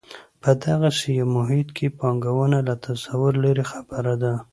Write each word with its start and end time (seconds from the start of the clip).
په 0.41 0.49
دغسې 0.65 1.07
یو 1.19 1.27
محیط 1.37 1.69
کې 1.77 1.87
پانګونه 1.99 2.57
له 2.67 2.75
تصوره 2.85 3.37
لرې 3.43 3.65
خبره 3.71 4.13
ده. 4.21 4.33